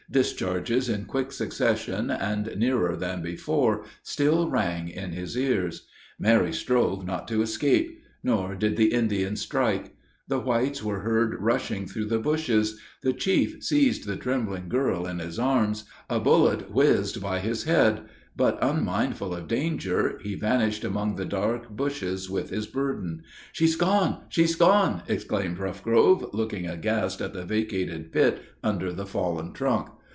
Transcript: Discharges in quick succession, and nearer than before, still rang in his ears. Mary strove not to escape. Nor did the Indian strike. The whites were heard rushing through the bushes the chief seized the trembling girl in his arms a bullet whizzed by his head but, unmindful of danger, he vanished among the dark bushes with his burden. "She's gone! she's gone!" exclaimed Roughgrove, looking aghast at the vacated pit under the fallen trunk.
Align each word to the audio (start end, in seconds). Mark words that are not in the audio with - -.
Discharges 0.11 0.89
in 0.89 1.05
quick 1.05 1.31
succession, 1.31 2.09
and 2.11 2.57
nearer 2.57 2.97
than 2.97 3.21
before, 3.21 3.85
still 4.03 4.49
rang 4.49 4.89
in 4.89 5.13
his 5.13 5.37
ears. 5.37 5.87
Mary 6.19 6.51
strove 6.51 7.05
not 7.05 7.29
to 7.29 7.41
escape. 7.41 7.97
Nor 8.21 8.55
did 8.55 8.75
the 8.75 8.93
Indian 8.93 9.37
strike. 9.37 9.95
The 10.27 10.41
whites 10.41 10.83
were 10.83 10.99
heard 10.99 11.35
rushing 11.41 11.87
through 11.87 12.07
the 12.07 12.19
bushes 12.19 12.77
the 13.01 13.13
chief 13.13 13.63
seized 13.63 14.05
the 14.05 14.17
trembling 14.17 14.67
girl 14.67 15.07
in 15.07 15.19
his 15.19 15.39
arms 15.39 15.85
a 16.09 16.19
bullet 16.19 16.69
whizzed 16.69 17.21
by 17.21 17.39
his 17.39 17.63
head 17.63 18.01
but, 18.35 18.59
unmindful 18.61 19.33
of 19.33 19.47
danger, 19.47 20.19
he 20.23 20.35
vanished 20.35 20.83
among 20.83 21.15
the 21.15 21.23
dark 21.25 21.69
bushes 21.69 22.29
with 22.29 22.49
his 22.49 22.67
burden. 22.67 23.23
"She's 23.53 23.77
gone! 23.77 24.25
she's 24.27 24.55
gone!" 24.57 25.03
exclaimed 25.07 25.57
Roughgrove, 25.57 26.33
looking 26.33 26.67
aghast 26.67 27.21
at 27.21 27.31
the 27.31 27.45
vacated 27.45 28.11
pit 28.11 28.41
under 28.61 28.91
the 28.91 29.05
fallen 29.05 29.53
trunk. 29.53 29.87